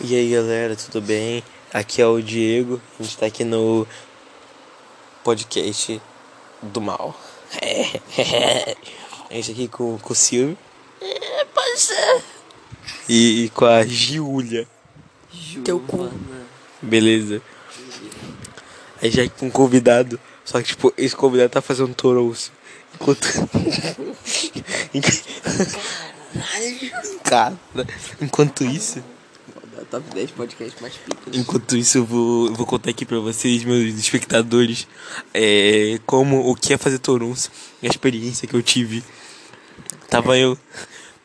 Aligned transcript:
E 0.00 0.14
aí 0.14 0.30
galera, 0.30 0.76
tudo 0.76 1.00
bem? 1.00 1.42
Aqui 1.74 2.00
é 2.00 2.06
o 2.06 2.22
Diego, 2.22 2.80
a 3.00 3.02
gente 3.02 3.18
tá 3.18 3.26
aqui 3.26 3.42
no 3.42 3.84
podcast 5.24 6.00
do 6.62 6.80
mal. 6.80 7.18
A 9.28 9.34
gente 9.34 9.46
tá 9.46 9.52
aqui 9.52 9.68
com, 9.68 9.98
com 9.98 10.12
o 10.12 10.16
Silvio. 10.16 10.56
É, 11.00 11.44
pode 11.46 11.80
ser. 11.80 12.22
E, 13.08 13.44
e 13.44 13.50
com 13.50 13.64
a 13.64 13.84
Giulia. 13.84 14.68
Teu 15.64 15.80
cu. 15.80 16.08
Beleza. 16.80 17.42
Aí 19.02 19.10
já 19.10 19.28
com 19.28 19.46
um 19.46 19.50
convidado. 19.50 20.20
Só 20.44 20.62
que 20.62 20.68
tipo, 20.68 20.94
esse 20.96 21.16
convidado 21.16 21.50
tá 21.50 21.60
fazendo 21.60 21.92
torouço. 21.92 22.52
Enquanto. 22.94 23.26
Cara, 27.24 27.58
enquanto 28.22 28.64
isso. 28.64 29.02
Top 29.90 30.04
10 30.14 30.30
podcast 30.32 30.82
mais 30.82 30.94
picas. 30.94 31.34
Enquanto 31.34 31.76
isso, 31.76 31.98
eu 31.98 32.04
vou, 32.04 32.48
eu 32.48 32.54
vou 32.54 32.66
contar 32.66 32.90
aqui 32.90 33.06
pra 33.06 33.18
vocês, 33.20 33.64
meus 33.64 33.94
espectadores, 33.94 34.86
é, 35.32 35.98
como 36.04 36.50
o 36.50 36.54
que 36.54 36.74
é 36.74 36.76
fazer 36.76 36.98
Torunço, 36.98 37.50
a 37.82 37.86
experiência 37.86 38.46
que 38.46 38.54
eu 38.54 38.62
tive. 38.62 39.02
Tava 40.10 40.36
eu. 40.36 40.58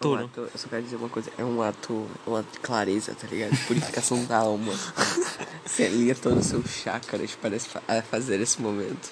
É 0.01 0.07
um 0.07 0.15
ato, 0.15 0.41
eu 0.41 0.49
só 0.57 0.67
quero 0.67 0.83
dizer 0.83 0.95
uma 0.95 1.09
coisa, 1.09 1.29
é 1.37 1.43
um 1.43 1.61
ato, 1.61 2.07
um 2.27 2.35
ato 2.35 2.51
de 2.53 2.59
clareza, 2.59 3.13
tá 3.13 3.27
ligado? 3.27 3.57
Purificação 3.67 4.23
da 4.25 4.37
alma. 4.37 4.73
Você 5.65 5.87
liga 5.87 6.15
todos 6.15 6.39
os 6.39 6.45
seus 6.45 6.69
chakras 6.83 7.31
para 7.35 8.01
fazer 8.01 8.39
esse 8.41 8.61
momento. 8.61 9.11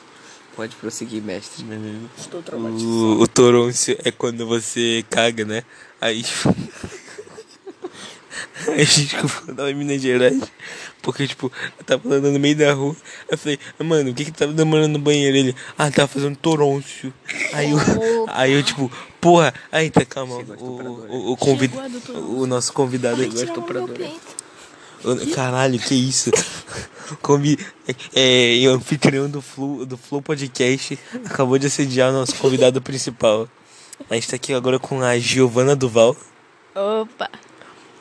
Pode 0.55 0.75
prosseguir, 0.75 1.23
mestre. 1.23 1.65
Estou 2.17 2.41
traumatizado. 2.41 2.89
O, 2.89 3.23
o 3.23 3.69
é 4.03 4.11
quando 4.11 4.45
você 4.45 5.03
caga, 5.09 5.45
né? 5.45 5.63
Aí. 5.99 6.25
Aí, 8.67 8.85
desculpa, 8.85 9.43
eu 9.47 9.55
tava 9.55 9.71
em 9.71 9.75
Minas 9.75 10.01
Gerais. 10.01 10.41
Porque, 11.01 11.27
tipo, 11.27 11.51
eu 11.79 11.83
tava 11.83 12.07
andando 12.07 12.31
no 12.33 12.39
meio 12.39 12.55
da 12.55 12.73
rua. 12.73 12.95
Eu 13.29 13.37
falei, 13.37 13.59
mano, 13.79 14.11
o 14.11 14.13
que 14.13 14.25
que 14.25 14.31
tava 14.31 14.53
demorando 14.53 14.97
no 14.97 14.99
banheiro? 14.99 15.35
Ele, 15.35 15.55
ah, 15.77 15.89
tava 15.91 16.07
fazendo 16.07 16.35
toroncio. 16.35 17.13
Aí 17.53 17.71
eu, 17.71 17.77
aí 18.29 18.53
eu, 18.53 18.61
tipo, 18.63 18.91
porra, 19.19 19.53
aí 19.71 19.89
tá, 19.89 20.05
calma. 20.05 20.35
A 20.35 20.63
O, 20.63 21.07
o, 21.09 21.31
o, 21.33 21.37
convid, 21.37 21.73
a 21.77 22.11
o 22.17 22.45
nosso 22.45 22.71
convidado 22.73 23.21
a 23.21 23.25
agora. 23.25 23.43
estupradora. 23.45 24.11
O- 25.03 25.31
Caralho, 25.33 25.79
que 25.79 25.95
isso? 25.95 26.29
Convi 27.21 27.57
é, 28.15 28.63
é, 28.63 28.67
o 28.69 28.73
anfitrião 28.75 29.27
do 29.29 29.41
Flow, 29.41 29.85
do 29.85 29.97
Flow 29.97 30.21
Podcast 30.21 30.97
acabou 31.25 31.57
de 31.57 31.67
assediar 31.67 32.09
o 32.09 32.13
nosso 32.13 32.35
convidado 32.35 32.81
principal. 32.81 33.49
A 34.09 34.13
gente 34.15 34.29
tá 34.29 34.35
aqui 34.37 34.53
agora 34.53 34.79
com 34.79 35.01
a 35.01 35.17
Giovana 35.19 35.75
Duval. 35.75 36.15
Opa! 36.73 37.29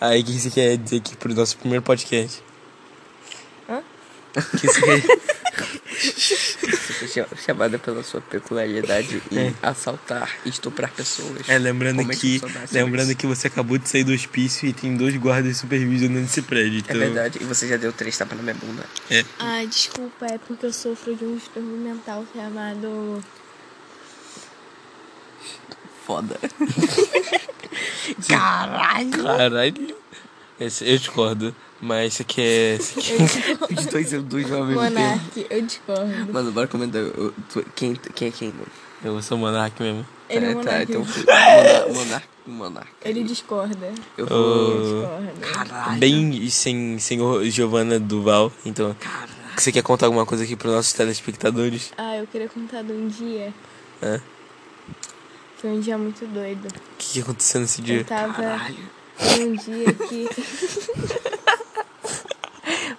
Aí, 0.00 0.22
o 0.22 0.24
que 0.24 0.32
você 0.32 0.50
quer 0.50 0.76
dizer 0.78 0.96
aqui 0.98 1.16
pro 1.16 1.34
nosso 1.34 1.56
primeiro 1.58 1.82
podcast? 1.82 2.42
Hã? 3.68 3.82
O 4.36 4.56
que 4.58 4.66
você 4.66 4.80
quer... 4.80 5.02
Você 6.00 6.92
foi 6.94 7.08
cha- 7.08 7.26
chamada 7.44 7.78
pela 7.78 8.02
sua 8.02 8.20
peculiaridade 8.22 9.22
em 9.30 9.54
assaltar 9.62 10.34
e 10.46 10.48
estuprar 10.48 10.90
pessoas. 10.92 11.46
É, 11.48 11.58
lembrando 11.58 11.98
Como 11.98 12.12
é 12.12 12.16
que, 12.16 12.36
essa 12.36 12.62
lembrando 12.72 13.14
que 13.14 13.26
você 13.26 13.48
acabou 13.48 13.76
de 13.76 13.86
sair 13.88 14.04
do 14.04 14.12
hospício 14.12 14.66
e 14.68 14.72
tem 14.72 14.96
dois 14.96 15.14
guardas 15.16 15.58
supervisionando 15.58 16.24
esse 16.24 16.40
prédio. 16.42 16.78
É 16.78 16.80
Então, 16.80 16.96
verdade, 16.96 17.38
e 17.42 17.44
você 17.44 17.68
já 17.68 17.76
deu 17.76 17.92
três 17.92 18.16
tapas 18.16 18.36
na 18.38 18.42
minha 18.42 18.54
bunda. 18.54 18.84
Ah, 19.38 19.62
desculpa, 19.64 20.26
é 20.26 20.38
porque 20.38 20.64
eu 20.66 20.72
sofro 20.72 21.14
de 21.14 21.24
um 21.24 21.36
distúrbio 21.36 21.76
mental 21.76 22.24
chamado. 22.34 23.22
Foda. 26.06 26.38
Caralho. 28.26 29.96
Esse, 30.58 30.84
eu 30.88 30.98
discordo. 30.98 31.54
Mas 31.80 32.20
quer. 32.26 32.78
Você 32.78 33.00
quer... 33.00 33.14
Eu 33.14 33.26
discordo. 33.26 33.74
Os 33.80 33.86
dois 33.86 34.12
eu 34.12 34.22
dois 34.22 34.52
ao 34.52 34.64
mesmo 34.66 34.80
tempo. 34.82 34.92
Monark, 35.00 35.46
eu 35.48 35.62
discordo. 35.62 36.32
Mano, 36.32 36.52
bora 36.52 36.66
comentar. 36.68 37.00
eu- 37.00 37.32
tu- 37.50 37.64
quem, 37.74 37.94
quem 38.14 38.28
é 38.28 38.30
quem, 38.30 38.48
mano? 38.48 38.66
Eu 39.02 39.22
sou 39.22 39.38
monarca 39.38 39.82
mesmo. 39.82 40.06
Ele 40.28 40.44
é 40.44 40.48
tá, 40.50 40.54
monarca. 40.56 40.82
então. 40.82 41.00
Monarca, 41.06 41.92
monarca, 41.94 42.28
monarca. 42.46 42.90
Ele 43.02 43.24
discorda. 43.24 43.92
Eu 44.18 44.26
vou. 44.26 45.08
Caralho. 45.40 45.98
Bem 45.98 46.34
e 46.34 46.50
sem, 46.50 46.98
sem 46.98 47.18
o 47.22 47.42
Giovana 47.50 47.98
Duval. 47.98 48.52
Então, 48.66 48.94
você 49.56 49.72
quer 49.72 49.82
contar 49.82 50.04
alguma 50.06 50.26
coisa 50.26 50.44
aqui 50.44 50.54
pros 50.54 50.74
nossos 50.74 50.92
telespectadores? 50.92 51.92
Ah, 51.96 52.16
eu 52.18 52.26
queria 52.26 52.48
contar 52.48 52.82
de 52.82 52.92
um 52.92 53.08
dia. 53.08 53.54
Hã? 54.02 54.20
Foi 55.60 55.70
um 55.70 55.80
dia 55.80 55.98
muito 55.98 56.26
doido. 56.26 56.68
O 56.68 56.96
que, 56.96 57.12
que 57.12 57.20
aconteceu 57.20 57.60
nesse 57.60 57.82
dia? 57.82 57.98
Eu 57.98 58.04
tava 58.04 58.32
Caralho. 58.32 58.90
num 59.38 59.54
dia 59.56 59.92
que. 59.92 60.28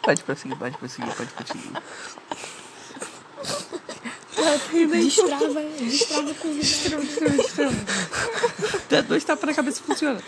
Pode 0.03 0.23
prosseguir, 0.23 0.57
pode 0.57 0.77
prosseguir, 0.77 1.15
pode 1.15 1.31
prosseguir. 1.31 1.71
Destrava, 4.91 5.61
destrava 5.79 6.33
com 6.33 6.53
destrava. 6.55 7.75
Dá 8.89 9.01
dois 9.01 9.23
tapas 9.23 9.45
na 9.45 9.53
cabeça 9.53 9.83
funciona. 9.83 10.19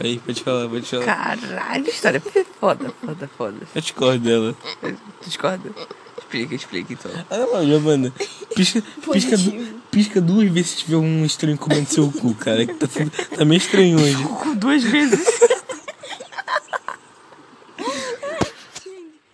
Aí, 0.00 0.18
pode 0.18 0.42
falar, 0.42 0.68
pode 0.68 0.86
falar. 0.86 1.04
Caralho, 1.04 1.88
história 1.88 2.22
foda, 2.60 2.94
foda, 3.04 3.30
foda. 3.36 3.68
Eu 3.74 3.80
discordo 3.80 4.18
dela. 4.24 4.56
Tu 5.22 5.28
discorda? 5.28 5.70
Explica, 6.18 6.54
explica 6.54 6.92
então. 6.92 7.10
Ah, 7.30 7.38
não, 7.38 7.64
Giovana. 7.66 8.12
Pisca, 8.54 8.82
pisca, 9.12 9.36
du- 9.36 9.80
pisca 9.90 10.20
duas 10.20 10.50
vezes 10.50 10.70
se 10.72 10.76
tiver 10.78 10.96
um 10.96 11.24
estranho 11.24 11.56
comendo 11.58 11.88
seu 11.88 12.10
cu, 12.10 12.34
cara. 12.34 12.66
Que 12.66 12.74
tá, 12.74 12.86
tudo- 12.88 13.10
tá 13.36 13.44
meio 13.44 13.58
estranho 13.58 14.00
hoje. 14.00 14.22
Com 14.42 14.54
duas 14.56 14.82
vezes. 14.82 15.20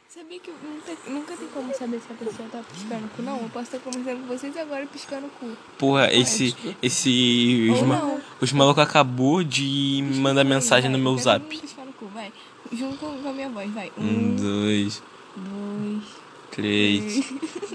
Sabia 0.09 0.41
que 0.41 0.51
nunca, 0.51 0.93
nunca 1.11 1.37
tem 1.37 1.49
como 1.49 1.75
saber 1.75 2.01
se 2.01 2.07
a 2.13 2.15
pessoa 2.25 2.49
tá 2.51 2.61
piscando 2.73 3.07
o 3.07 3.09
cu? 3.11 3.23
Não, 3.23 3.39
eu 3.43 3.49
posso 3.51 3.77
estar 3.77 3.79
conversando 3.79 4.21
com 4.23 4.27
vocês 4.37 4.57
agora 4.57 4.87
piscando 4.87 5.27
o 5.27 5.31
cu. 5.31 5.57
Porra, 5.79 6.13
esse. 6.13 6.55
Esse. 6.83 7.69
Os, 7.73 7.79
Ou 7.81 7.87
ma 7.87 7.97
não. 7.99 8.21
os 8.41 8.53
malucos 8.53 8.83
acabou 8.83 9.43
de 9.45 10.03
mandar 10.17 10.45
mensagem 10.45 10.91
no 10.91 10.99
meu 10.99 11.15
Vai, 11.15 11.23
zap. 11.23 11.47
piscar 11.61 11.85
no 11.85 11.93
cu, 11.93 12.07
vai. 12.09 12.33
Junto 12.73 12.97
com, 12.99 13.23
com 13.23 13.29
a 13.29 13.33
minha 13.33 13.49
voz, 13.49 13.71
vai. 13.73 13.91
Um, 13.97 14.05
Um, 14.05 14.37
dois, 14.37 15.03
dois, 15.39 16.05
três. 16.51 17.25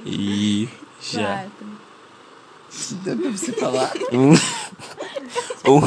E. 0.06 0.70
Já. 1.02 1.28
quatro. 1.50 1.84
Dá 3.04 3.16
pra 3.16 3.30
você 3.30 3.54
falar? 3.54 3.92
Um. 4.12 4.34
um. 5.72 5.82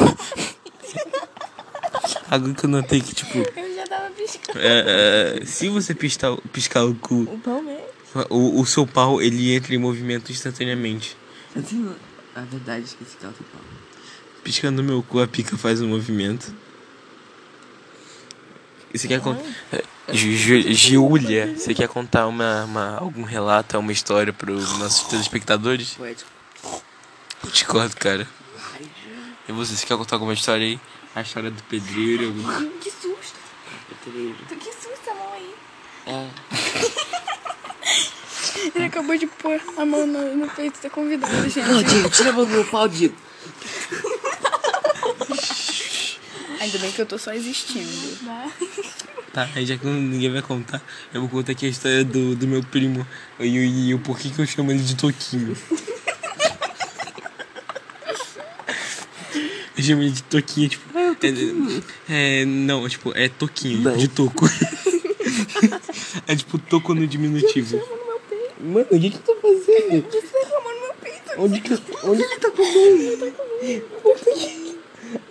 Agora 2.29 2.53
que 2.53 2.65
eu 2.65 2.69
notei 2.69 3.01
que, 3.01 3.13
tipo, 3.15 3.37
Eu 3.37 3.75
já 3.75 3.85
tava 3.87 4.09
piscando. 4.11 4.59
é, 4.59 5.39
é, 5.41 5.45
se 5.45 5.69
você 5.69 5.93
piscar, 5.95 6.35
piscar 6.51 6.83
o 6.85 6.93
cu, 6.95 7.21
O 7.23 7.39
pão 7.39 7.61
mesmo? 7.63 7.85
o, 8.29 8.59
o 8.61 8.65
seu 8.65 8.85
pau 8.85 9.21
ele 9.21 9.53
entra 9.53 9.73
em 9.73 9.77
movimento 9.77 10.31
instantaneamente. 10.31 11.15
A 12.35 12.41
verdade, 12.41 12.85
esqueci 12.85 13.17
que 13.17 13.23
ela 13.25 13.33
tem 13.33 13.47
pau. 13.51 13.61
Piscando 14.43 14.83
meu 14.83 15.01
cu, 15.03 15.19
a 15.19 15.27
pica 15.27 15.57
faz 15.57 15.81
um 15.81 15.87
movimento. 15.87 16.53
Você 18.93 19.07
quer 19.07 19.21
contar. 19.21 19.43
Giulia, 20.11 21.53
você 21.57 21.73
quer 21.73 21.87
contar 21.87 22.27
uma, 22.27 22.63
uma, 22.65 22.97
algum 22.97 23.23
relato, 23.23 23.77
uma 23.77 23.91
história 23.91 24.31
para 24.31 24.51
os 24.51 24.77
nossos 24.79 25.07
telespectadores? 25.07 25.91
Poético. 25.95 26.29
Discordo, 27.51 27.95
cara. 27.97 28.27
E 29.47 29.51
você, 29.51 29.75
você 29.75 29.85
quer 29.85 29.97
contar 29.97 30.15
alguma 30.15 30.33
história 30.33 30.65
aí? 30.65 30.79
A 31.15 31.21
história 31.21 31.49
do 31.51 31.61
pedreiro? 31.63 32.25
algum- 32.27 32.69
Que 32.79 32.89
susto. 32.91 33.35
Pedreiro. 34.05 34.35
Que 34.59 34.65
susto 34.73 35.09
a 35.09 35.13
mão 35.13 35.33
aí. 35.33 35.53
É. 36.07 36.27
Ele 38.75 38.85
acabou 38.85 39.17
de 39.17 39.27
pôr 39.27 39.59
a 39.77 39.85
mão 39.85 40.05
no, 40.07 40.35
no 40.35 40.47
peito 40.49 40.81
da 40.81 40.89
convidada, 40.89 41.47
gente. 41.49 41.67
Não, 41.67 41.81
Diego, 41.83 42.09
tira 42.09 42.29
a 42.31 42.33
mão 42.33 42.45
do 42.45 42.51
meu 42.51 42.65
pau, 42.65 42.87
Diego. 42.87 43.15
Ainda 46.59 46.77
bem 46.79 46.91
que 46.91 47.01
eu 47.01 47.05
tô 47.05 47.17
só 47.17 47.31
existindo. 47.33 47.87
Tá, 49.37 49.47
aí 49.53 49.67
já 49.67 49.77
que 49.77 49.85
ninguém 49.85 50.31
vai 50.31 50.41
contar, 50.41 50.81
eu 51.13 51.21
vou 51.21 51.29
contar 51.29 51.51
aqui 51.51 51.67
a 51.67 51.69
história 51.69 52.03
do, 52.03 52.35
do 52.35 52.47
meu 52.47 52.63
primo 52.63 53.05
e, 53.39 53.45
e, 53.45 53.89
e 53.89 53.93
o 53.93 53.99
porquê 53.99 54.31
que 54.31 54.39
eu 54.39 54.47
chamo 54.47 54.71
ele 54.71 54.81
de 54.81 54.95
Toquinho. 54.95 55.55
Eu 59.77 59.83
chamo 59.83 60.01
ele 60.01 60.09
de 60.09 60.23
Toquinho, 60.23 60.69
tipo. 60.69 60.83
É, 60.97 62.41
é, 62.41 62.45
não, 62.45 62.89
tipo, 62.89 63.15
é 63.15 63.29
Toquinho, 63.29 63.81
Não. 63.81 63.95
de 63.95 64.07
toco. 64.07 64.47
é 66.25 66.35
tipo 66.35 66.57
toco 66.57 66.95
no 66.95 67.05
diminutivo. 67.05 67.79
Mano, 68.59 68.87
o 68.89 68.99
que 68.99 69.11
que 69.11 69.19
tu 69.19 69.35
tá 69.35 69.39
fazendo? 69.39 70.03
Você 70.09 70.21
tá 70.29 70.39
com 70.49 70.73
no 70.73 70.81
meu 70.81 70.93
peito. 70.99 71.31
Onde 71.37 71.61
que. 71.61 71.73
Onde 72.03 72.23
tá 72.39 72.49
com 72.49 72.63
a 72.63 72.65
mão? 72.65 73.33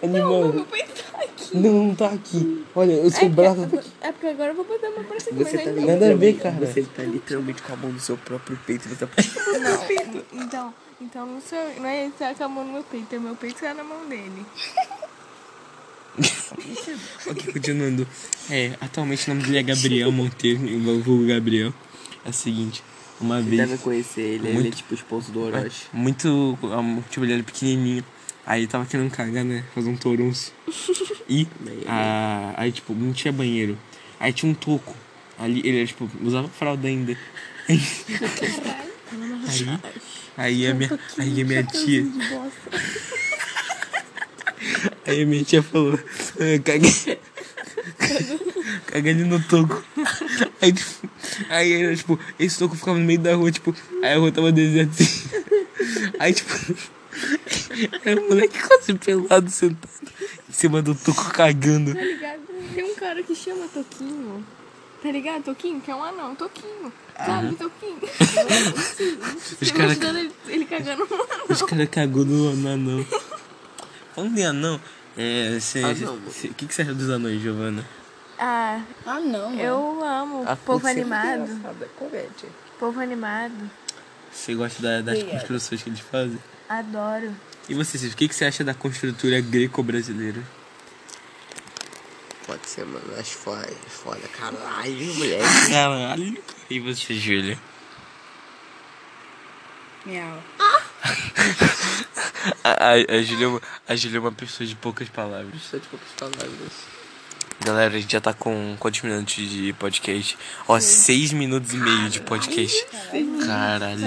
Animal. 0.00 0.53
Meu 0.53 0.64
peito 0.64 0.94
tá 1.11 1.19
aqui. 1.19 1.56
Não, 1.56 1.73
não 1.73 1.94
tá 1.97 2.06
aqui. 2.12 2.64
Olha, 2.75 3.03
o 3.03 3.11
seu 3.11 3.29
braço 3.29 3.67
tá 3.67 3.79
aqui. 3.79 3.95
É 4.06 4.12
porque 4.12 4.26
agora 4.26 4.53
eu 4.53 4.56
vou 4.56 4.64
botar 4.64 4.88
uma 4.91 5.03
pra 5.05 5.19
cima, 5.19 5.44
Você 5.44 5.58
tá, 5.58 5.73
Nada 5.73 6.12
a 6.12 6.14
ver, 6.14 6.35
cara. 6.38 6.55
Você 6.64 6.82
tá 6.82 7.03
literalmente 7.03 7.61
com 7.62 7.73
a 7.73 7.76
mão 7.76 7.91
no 7.93 7.99
seu 8.00 8.17
próprio 8.17 8.56
peito. 8.67 8.88
Você 8.88 8.94
tá... 8.94 9.08
Não, 9.58 10.43
então, 10.44 10.75
então 11.00 11.26
não, 11.26 11.41
sou, 11.41 11.58
não 11.81 11.87
é 11.87 12.03
ele 12.05 12.12
que 12.12 12.19
tá 12.19 12.32
com 12.35 12.44
a 12.44 12.49
mão 12.49 12.64
no 12.64 12.73
meu 12.75 12.82
peito, 12.85 13.14
é 13.14 13.19
meu 13.19 13.35
peito 13.35 13.56
que 13.56 13.62
tá 13.62 13.75
na 13.75 13.82
mão 13.85 14.08
dele. 14.08 14.47
Ok, 17.26 17.53
continuando. 17.53 18.06
É, 18.50 18.73
atualmente 18.81 19.31
o 19.31 19.35
nome 19.35 19.47
dele 19.47 19.58
é 19.58 19.62
Gabriel 19.62 20.11
Monteiro, 20.12 20.61
o 20.64 21.03
vulgo 21.03 21.26
Gabriel. 21.26 21.75
É 22.25 22.31
o 22.31 22.32
seguinte, 22.32 22.82
uma 23.20 23.43
Você 23.43 23.50
vez. 23.50 23.69
deve 23.69 23.82
conhecer 23.82 24.20
ele. 24.23 24.47
Ele 24.49 24.55
Muito- 24.55 24.69
é 24.69 24.70
tipo 24.70 24.93
o 24.93 24.94
esposo 24.94 25.31
do 25.32 25.43
Orochi. 25.43 25.85
Muito. 25.93 26.56
um, 26.62 27.03
Tipo, 27.11 27.25
ele 27.26 27.35
era 27.35 27.43
pequenininho. 27.43 28.05
Aí 28.47 28.61
ele 28.62 28.69
tava 28.69 28.87
querendo 28.87 29.11
cagar, 29.11 29.44
né? 29.44 29.64
Fazer 29.75 29.91
um 29.91 29.97
torunço. 29.97 30.53
E. 31.29 31.47
a- 31.88 32.55
aí, 32.56 32.70
tipo, 32.70 32.94
não 32.94 33.12
tinha 33.12 33.32
banheiro. 33.32 33.76
Aí 34.19 34.33
tinha 34.33 34.51
um 34.51 34.55
toco. 34.55 34.95
Ali, 35.39 35.61
ele 35.65 35.87
tipo, 35.87 36.11
usava 36.23 36.49
fralda 36.49 36.89
ainda. 36.89 37.17
Aí. 37.69 37.81
Aí 40.37 40.67
a 40.67 40.75
minha, 40.75 41.01
aí 41.19 41.41
a 41.41 41.45
minha 41.45 41.65
tia. 41.65 42.05
Aí 45.07 45.23
a 45.23 45.27
minha 45.27 45.45
tia 45.45 45.63
falou, 45.63 45.99
"Ah, 46.39 46.63
caguei. 46.63 47.19
Caguei 48.87 49.15
no 49.15 49.43
toco. 49.43 49.85
Aí, 50.61 50.73
tipo, 50.73 51.09
aí 51.49 51.73
era, 51.83 51.97
tipo, 51.97 52.19
esse 52.39 52.59
toco 52.59 52.77
ficava 52.77 52.99
no 52.99 53.05
meio 53.05 53.19
da 53.19 53.35
rua, 53.35 53.51
tipo, 53.53 53.75
aí 54.03 54.13
a 54.15 54.19
rua 54.19 54.33
tava 54.33 54.53
deserta 54.53 55.03
assim. 55.03 55.29
Aí, 56.19 56.33
tipo, 56.33 56.77
era 58.05 58.21
um 58.21 58.29
moleque 58.29 58.59
quase 58.59 58.95
pelado 58.95 59.51
sentado 59.51 59.89
em 60.49 60.53
cima 60.53 60.83
do 60.83 60.95
toco 60.95 61.31
cagando. 61.31 61.95
Tá 61.95 62.01
ligado? 62.01 62.41
Tem 62.75 62.85
um 62.85 62.95
cara 62.95 63.23
que 63.23 63.35
chama 63.50 63.69
Toquinho. 63.69 64.44
Tá 65.02 65.10
ligado? 65.12 65.44
Toquinho, 65.44 65.81
que 65.81 65.90
é 65.90 65.94
um 65.94 66.02
anão, 66.02 66.34
Toquinho. 66.34 66.93
Sabe, 67.16 67.54
Toquinho? 67.56 67.98
Os 69.60 69.70
caras 69.70 70.00
ele, 70.02 70.32
ele 70.48 70.64
cagando 70.64 71.02
um 71.04 71.14
anão. 71.14 71.44
os 71.48 71.62
cara 71.62 71.87
cagou 71.87 72.25
no, 72.25 72.54
no 72.56 72.69
anão. 72.69 73.06
Falando 74.14 74.38
em 74.38 74.44
anão, 74.46 74.81
é, 75.16 75.58
cê, 75.60 75.81
Anão, 75.82 76.19
cê- 76.31 76.48
o 76.48 76.54
que, 76.54 76.66
que 76.66 76.75
você 76.75 76.82
acha 76.82 76.94
dos 76.94 77.08
anões, 77.10 77.40
Giovana? 77.40 77.87
Ah, 78.38 78.81
Ah, 79.06 79.20
não. 79.20 79.50
mano. 79.50 79.60
eu 79.62 80.04
amo. 80.04 80.43
A 80.46 80.56
povo 80.56 80.81
cor 80.81 80.88
sempre 80.90 81.00
animado. 81.02 81.60
é. 82.12 82.46
Povo 82.78 83.00
animado. 83.00 83.70
Você 84.32 84.54
gosta 84.54 84.82
da- 84.82 85.00
das 85.00 85.22
construções 85.22 85.82
que 85.82 85.88
eles 85.88 86.00
fazem? 86.00 86.38
Adoro. 86.69 87.34
E 87.69 87.75
você, 87.75 87.96
Cid, 87.98 88.12
o 88.14 88.16
que, 88.16 88.28
que 88.28 88.34
você 88.34 88.44
acha 88.44 88.62
da 88.64 88.75
construtora 88.75 89.40
greco-brasileira? 89.40 90.43
Pode 92.46 92.69
ser, 92.69 92.84
mano. 92.87 93.02
Acho 93.19 93.31
foda. 93.37 93.69
Foda. 93.88 94.20
Caralho, 94.28 95.14
moleque. 95.14 95.70
Caralho. 95.70 96.38
E 96.70 96.81
você, 96.81 97.14
Júlia? 97.14 97.58
Miau. 100.04 100.43
A, 102.62 102.70
a, 102.70 102.93
a, 103.16 103.22
Júlia, 103.22 103.44
é 103.44 103.48
uma- 103.48 103.62
a 103.88 103.96
Júlia 103.96 104.19
é 104.19 104.20
uma 104.20 104.31
pessoa 104.32 104.64
de 104.66 104.76
poucas 104.76 105.08
palavras. 105.08 105.60
Só 105.62 105.78
de 105.78 105.87
poucas 105.88 106.08
palavras. 106.16 106.72
Galera, 107.64 107.94
a 107.96 107.98
gente 108.00 108.12
já 108.12 108.20
tá 108.20 108.32
com 108.32 108.76
quantos 108.78 109.00
minutos 109.02 109.34
de 109.34 109.72
podcast? 109.72 110.38
Ó, 110.69 110.78
seis 110.78 111.32
minutos 111.32 111.72
e 111.72 111.76
meio 111.76 112.08
de 112.08 112.20
podcast. 112.20 112.87
Caralho. 113.46 113.98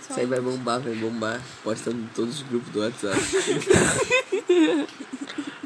Isso 0.00 0.20
aí 0.20 0.26
vai 0.26 0.40
bombar, 0.40 0.80
vai 0.80 0.94
bombar. 0.94 1.40
Postando 1.64 1.98
em 2.02 2.06
todos 2.14 2.36
os 2.36 2.42
grupos 2.42 2.70
do 2.72 2.80
WhatsApp. 2.80 3.18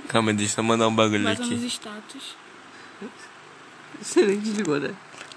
Calma, 0.08 0.32
deixa 0.32 0.60
eu 0.60 0.64
mandar 0.64 0.88
um 0.88 0.94
bagulho 0.94 1.20
nos 1.20 1.40
aqui. 1.40 1.66
status. 1.66 2.36
Você 4.00 4.24
nem 4.26 4.38
desligou, 4.38 4.78
né? 4.78 4.94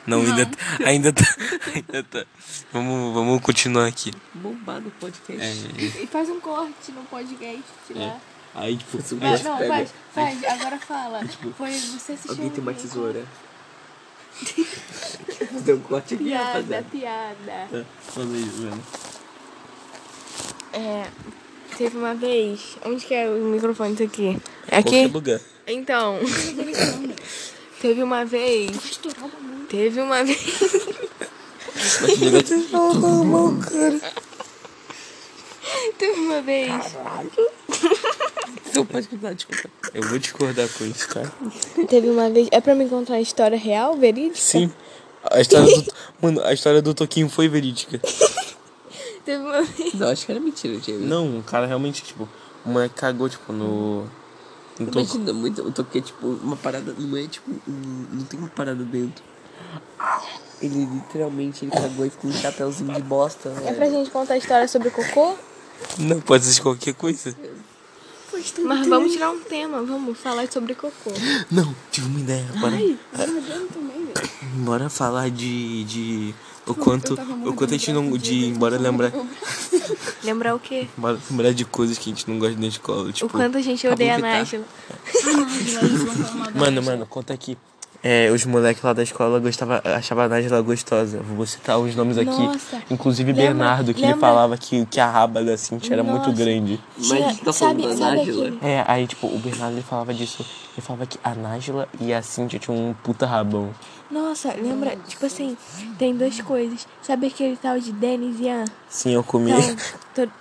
Não, 0.07 0.21
ainda, 0.21 0.45
tá- 0.45 0.57
ainda 0.85 1.13
tá. 1.13 1.23
Ainda 1.75 2.03
tá. 2.03 2.25
Vamos, 2.73 3.13
vamos 3.13 3.41
continuar 3.41 3.85
aqui. 3.85 4.11
Bombado 4.33 4.87
o 4.87 4.91
podcast. 4.91 5.67
É, 5.77 6.01
E 6.03 6.07
faz 6.07 6.29
um 6.29 6.39
corte 6.39 6.91
no 6.91 7.03
podcast 7.03 7.63
lá. 7.93 8.17
aí, 8.55 8.77
tipo, 8.77 8.97
um 8.97 9.01
aí- 9.27 9.43
Não, 9.43 9.51
não, 9.51 9.57
pega. 9.59 9.73
faz, 9.73 9.93
faz, 10.13 10.43
agora 10.45 10.79
fala. 10.79 11.19
Foi 11.57 11.71
você 11.71 12.13
assistiu. 12.13 12.31
Alguém 12.31 12.49
tem 12.49 12.61
uma 12.61 12.71
um- 12.71 12.75
tesoura? 12.75 13.23
Deu 15.65 15.75
um 15.75 15.81
corte 15.81 16.15
aqui, 16.15 16.23
Piada, 16.23 16.45
rapaziada. 16.45 16.85
piada. 16.89 17.67
Tá, 17.71 17.85
fala 18.11 18.33
aí, 18.33 18.45
mano. 18.59 18.83
É, 20.73 21.07
teve 21.79 21.97
uma 21.97 22.13
vez. 22.13 22.77
Onde 22.85 23.05
que 23.05 23.13
é 23.13 23.27
o 23.29 23.35
microfone 23.45 23.93
isso 23.93 24.03
aqui? 24.03 24.37
Qualquer 24.67 25.05
Aqui? 25.05 25.13
lugar. 25.13 25.39
Então. 25.65 26.19
teve 27.81 28.03
uma 28.03 28.25
vez. 28.25 28.99
Teve 29.69 30.01
uma 30.01 30.23
vez. 30.25 30.37
Mas 32.01 32.17
que 32.17 32.25
negócio- 32.25 32.67
Teve 35.97 36.19
uma 36.19 36.41
vez. 36.41 36.71
Então 38.69 38.85
pode 38.85 39.07
contar, 39.07 39.33
desculpa. 39.33 39.69
Eu 39.93 40.03
vou 40.03 40.19
discordar 40.19 40.67
com 40.77 40.85
isso, 40.85 41.07
cara. 41.07 41.31
Teve 41.87 42.09
uma 42.09 42.29
vez. 42.29 42.49
É 42.51 42.59
pra 42.59 42.75
me 42.75 42.89
contar 42.89 43.15
a 43.15 43.21
história 43.21 43.57
real, 43.57 43.95
verídica? 43.95 44.35
Sim. 44.35 44.69
A 45.31 45.39
história 45.39 45.65
do. 45.65 45.93
Mano, 46.21 46.43
a 46.43 46.53
história 46.53 46.81
do 46.81 46.93
Toquinho 46.93 47.29
foi 47.29 47.47
verídica. 47.47 48.01
Teve 49.29 49.43
uma 49.43 49.61
vez. 49.61 49.93
Não, 49.93 50.09
acho 50.09 50.25
que 50.25 50.31
era 50.31 50.41
mentira, 50.41 50.79
James. 50.79 51.07
Não, 51.07 51.37
o 51.37 51.43
cara 51.43 51.67
realmente, 51.67 52.01
tipo, 52.03 52.27
o 52.65 52.69
moleque 52.69 52.95
cagou, 52.95 53.29
tipo, 53.29 53.53
no. 53.53 54.05
No 54.79 54.87
toco. 54.87 54.99
Imagina 55.01 55.33
muito, 55.33 55.61
eu 55.61 55.71
toquei 55.71 56.01
tipo 56.01 56.25
uma 56.25 56.55
parada, 56.55 56.95
não 56.97 57.15
é 57.17 57.27
tipo, 57.27 57.51
um- 57.67 58.05
não 58.13 58.23
tem 58.23 58.39
uma 58.39 58.47
parada 58.49 58.83
dentro. 58.83 59.23
Ele 60.61 60.85
literalmente 60.85 61.63
ele 61.65 61.71
cagou 61.71 62.05
e 62.05 62.09
ficou 62.09 62.31
um 62.31 62.33
chapéuzinho 62.33 62.91
de 62.93 63.01
bosta, 63.03 63.49
É 63.49 63.53
velho. 63.53 63.75
pra 63.75 63.89
gente 63.89 64.09
contar 64.09 64.33
a 64.33 64.37
história 64.37 64.67
sobre 64.67 64.89
cocô? 64.89 65.35
Não, 65.99 66.19
pode 66.21 66.45
ser 66.45 66.61
qualquer 66.61 66.93
coisa. 66.95 67.35
Mas 68.63 68.87
vamos 68.87 69.11
tirar 69.11 69.31
um 69.31 69.39
tema, 69.41 69.83
vamos 69.83 70.17
falar 70.17 70.49
sobre 70.51 70.73
cocô. 70.75 71.11
Não, 71.51 71.75
tive 71.91 72.07
uma 72.07 72.19
ideia. 72.21 72.45
Bora, 72.59 72.71
Mordendo 72.77 73.67
também, 73.73 74.05
velho. 74.05 74.29
bora 74.65 74.89
falar 74.89 75.29
de. 75.29 75.83
de 75.83 76.35
o 76.69 76.75
quanto. 76.75 77.13
O 77.45 77.53
quanto 77.53 77.73
a 77.73 77.77
gente 77.77 77.91
não. 77.91 78.11
De, 78.17 78.53
bora 78.53 78.77
lembrar. 78.77 79.11
Lembrar 80.23 80.53
o 80.55 80.59
quê? 80.59 80.87
Lembrar 81.29 81.53
de 81.53 81.65
coisas 81.65 81.97
que 81.97 82.11
a 82.11 82.13
gente 82.13 82.29
não 82.29 82.37
gosta 82.37 82.59
na 82.59 82.67
escola. 82.67 83.11
Tipo. 83.11 83.25
o 83.25 83.29
quanto 83.29 83.57
a 83.57 83.61
gente 83.61 83.87
odeia 83.87 84.15
a. 84.15 84.19
Nájila. 84.19 84.65
Ah, 84.89 84.95
de 85.63 86.53
da 86.53 86.59
Mano, 86.59 86.83
mano, 86.83 87.05
conta 87.05 87.33
aqui. 87.33 87.57
É, 88.01 88.31
os 88.31 88.45
moleques 88.45 88.81
lá 88.81 88.93
da 88.93 89.03
escola 89.03 89.39
gostava, 89.41 89.81
achavam 89.83 90.23
a 90.23 90.29
Nájila 90.29 90.61
gostosa. 90.61 91.19
Vou 91.19 91.45
citar 91.45 91.77
os 91.77 91.93
nomes 91.95 92.17
aqui. 92.17 92.29
Nossa. 92.29 92.81
Inclusive 92.89 93.33
Lembra- 93.33 93.47
Bernardo, 93.47 93.93
que 93.93 93.99
ele 93.99 94.07
lembra- 94.13 94.19
falava 94.21 94.57
que, 94.57 94.85
que 94.85 94.99
a 95.01 95.09
raba 95.09 95.43
da 95.43 95.57
Cintia 95.57 95.95
era 95.95 96.03
muito 96.03 96.29
Nossa. 96.29 96.31
grande. 96.43 96.79
Mas 96.97 97.11
a 97.11 97.15
gente 97.29 97.43
tá 97.43 97.51
falando 97.51 97.81
da 97.89 97.95
Nájila. 98.15 98.53
É, 98.61 98.85
aí 98.87 99.05
tipo, 99.05 99.27
o 99.27 99.37
Bernardo 99.37 99.73
ele 99.73 99.81
falava 99.83 100.13
disso. 100.13 100.45
Ele 100.77 100.81
falava 100.81 101.05
que 101.05 101.19
a 101.21 101.35
Nájila 101.35 101.89
e 101.99 102.13
a 102.13 102.21
Cintia 102.21 102.57
tinham 102.57 102.77
um 102.89 102.93
puta 102.93 103.25
rabão. 103.25 103.69
Nossa, 104.09 104.53
lembra? 104.53 104.95
Tipo 105.07 105.25
assim, 105.25 105.57
tem 105.97 106.15
duas 106.15 106.39
coisas. 106.39 106.87
Sabe 107.01 107.27
aquele 107.27 107.57
tal 107.57 107.77
de 107.79 107.91
Denis 107.91 108.39
Ian? 108.39 108.63
Sim, 108.87 109.11
eu 109.11 109.23
comi. 109.23 109.51
Então, 109.51 109.75
todo, 110.15 110.31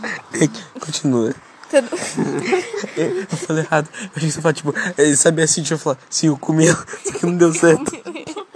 Continua. 0.80 1.34
Todo, 1.70 1.88
Eu 2.96 3.36
falei 3.36 3.64
errado. 3.64 3.88
Eu 3.92 4.10
achei 4.16 4.28
que 4.28 4.32
você 4.32 4.40
falava, 4.40 4.52
tipo, 4.52 4.74
eh, 4.96 5.14
sabe 5.16 5.42
a 5.42 5.46
Cintia 5.46 5.78
falar, 5.78 5.98
sim, 6.08 6.28
eu 6.28 6.36
comi, 6.36 6.66
só 6.68 6.84
que 7.18 7.26
não 7.26 7.36
deu 7.36 7.52
certo. 7.52 7.92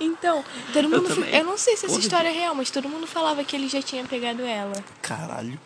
Então, 0.00 0.44
todo 0.72 0.88
mundo. 0.88 1.08
Eu, 1.08 1.14
também. 1.14 1.44
não 1.44 1.56
sei 1.56 1.76
se 1.76 1.86
essa 1.86 1.98
história 1.98 2.28
é 2.28 2.32
real, 2.32 2.54
mas 2.54 2.70
todo 2.70 2.88
mundo 2.88 3.06
falava 3.06 3.44
que 3.44 3.54
ele 3.54 3.68
já 3.68 3.80
tinha 3.80 4.04
pegado 4.04 4.42
ela. 4.42 4.72
Caralho. 5.00 5.58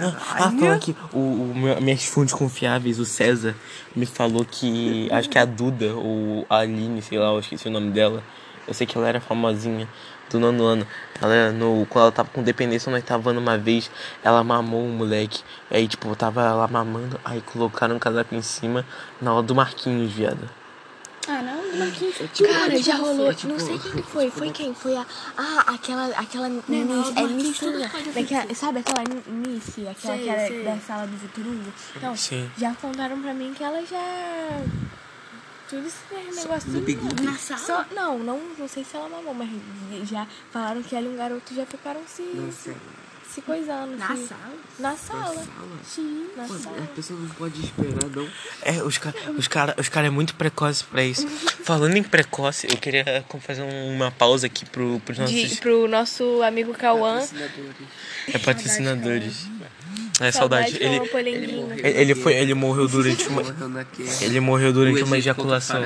Não, 0.00 0.08
ah, 0.08 0.20
falando 0.20 0.64
aqui, 0.66 0.94
o, 1.12 1.18
o 1.18 1.52
meu, 1.56 1.80
minhas 1.80 2.04
fontes 2.04 2.32
confiáveis, 2.32 3.00
o 3.00 3.04
César, 3.04 3.56
me 3.94 4.06
falou 4.06 4.44
que. 4.44 5.08
Acho 5.10 5.28
que 5.28 5.38
a 5.38 5.44
Duda, 5.44 5.94
ou 5.94 6.46
a 6.48 6.58
Aline, 6.58 7.02
sei 7.02 7.18
lá, 7.18 7.32
eu 7.32 7.40
esqueci 7.40 7.66
o 7.66 7.70
nome 7.70 7.90
dela. 7.90 8.22
Eu 8.70 8.74
sei 8.74 8.86
que 8.86 8.96
ela 8.96 9.08
era 9.08 9.20
famosinha 9.20 9.88
do 10.30 10.38
nono 10.38 10.64
ano. 10.64 10.86
Ela, 11.20 11.50
no, 11.50 11.84
quando 11.90 12.04
ela 12.04 12.12
tava 12.12 12.30
com 12.30 12.40
dependência 12.40 12.88
no 12.88 12.94
oitavo 12.94 13.28
ano 13.28 13.40
uma 13.40 13.58
vez, 13.58 13.90
ela 14.22 14.44
mamou 14.44 14.84
um 14.84 14.92
moleque. 14.92 15.42
Aí, 15.68 15.88
tipo, 15.88 16.14
tava 16.14 16.52
lá 16.54 16.68
mamando, 16.68 17.20
aí 17.24 17.40
colocaram 17.40 17.96
um 17.96 17.98
casaco 17.98 18.32
em 18.32 18.40
cima 18.40 18.86
na 19.20 19.34
hora 19.34 19.42
do 19.42 19.56
Marquinhos, 19.56 20.12
viado. 20.12 20.48
Ah, 21.26 21.42
não, 21.42 21.70
do 21.72 21.78
Marquinhos. 21.78 22.16
Cara, 22.16 22.80
já 22.80 22.94
rolou. 22.94 23.34
Não 23.44 23.58
sei 23.58 23.76
quem 23.76 24.02
foi. 24.04 24.30
Foi 24.30 24.50
quem? 24.50 24.72
Foi 24.72 24.96
a. 24.96 25.04
Ah, 25.36 25.64
aquela. 25.74 26.06
Aquela 26.16 26.48
Nice. 26.48 26.64
É 26.70 26.84
Marquinhos, 26.84 27.32
Nissinha. 27.32 27.72
tudo 27.72 27.90
pode 27.90 28.10
Daquela, 28.10 28.54
sabe 28.54 28.78
aquela 28.78 29.04
Nice? 29.26 29.88
Aquela 29.88 30.16
que 30.16 30.28
era 30.28 30.64
da 30.64 30.80
sala 30.80 31.08
do 31.08 31.16
Vitorino? 31.16 31.72
Então, 31.96 32.16
Sim. 32.16 32.48
já 32.56 32.72
contaram 32.74 33.20
pra 33.20 33.34
mim 33.34 33.52
que 33.52 33.64
ela 33.64 33.84
já. 33.84 34.62
Tudo 35.70 35.86
esse 35.86 36.46
negocinho. 36.46 37.22
Na 37.22 37.36
sala? 37.38 37.60
Só, 37.60 37.84
não, 37.94 38.18
não, 38.18 38.40
não 38.58 38.68
sei 38.68 38.84
se 38.84 38.96
ela 38.96 39.08
mamou, 39.08 39.32
mas 39.34 39.48
já 40.08 40.26
falaram 40.50 40.82
que 40.82 40.94
ela 40.96 41.06
e 41.06 41.08
um 41.08 41.16
garoto 41.16 41.54
já 41.54 41.64
ficaram 41.64 42.00
se. 42.06 42.22
Nossa, 42.22 42.74
se 43.32 43.40
coisando. 43.42 43.96
Na 43.96 44.16
se- 44.16 44.26
sala? 44.26 44.52
Na 44.80 44.96
sala. 44.96 45.24
Fala. 45.34 45.78
Sim. 45.84 46.28
Na 46.36 46.44
Pô, 46.44 46.54
sala. 46.58 46.76
a 46.82 46.86
pessoa 46.88 47.20
não 47.20 47.28
pode 47.28 47.60
esperar, 47.64 48.10
não. 48.10 48.28
É, 48.62 48.82
os 48.82 48.98
caras 48.98 49.20
os 49.38 49.46
cara, 49.46 49.74
os 49.78 49.88
cara 49.88 50.06
é 50.08 50.10
muito 50.10 50.34
precoce 50.34 50.82
pra 50.82 51.04
isso. 51.04 51.28
Falando 51.28 51.96
em 51.96 52.02
precoce, 52.02 52.66
eu 52.68 52.76
queria 52.76 53.24
fazer 53.40 53.62
uma 53.62 54.10
pausa 54.10 54.48
aqui 54.48 54.66
pro, 54.66 54.98
pros 55.04 55.18
nossos 55.18 55.34
De, 55.36 55.56
pro 55.60 55.86
nosso 55.86 56.42
amigo 56.42 56.74
Cauã. 56.74 57.20
Patrocinadores. 57.20 57.86
é, 58.34 58.38
patrocinadores. 58.38 59.46
É 60.20 60.30
saudade. 60.30 60.76
Ele, 60.76 60.98
Cauã 60.98 61.08
Polenguinho. 61.08 61.72
ele, 61.72 61.88
ele 61.88 62.14
foi, 62.14 62.34
ele 62.34 62.52
morreu 62.52 62.86
durante 62.86 63.26
uma. 63.28 63.42
Morreu. 63.42 63.86
Ele 64.20 64.40
morreu 64.40 64.72
durante 64.72 65.02
O 65.02 65.06
uma 65.06 65.16
o 65.16 65.18
ejaculação. 65.18 65.82